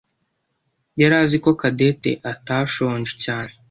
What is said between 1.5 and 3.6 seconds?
Cadette atashonje cyane.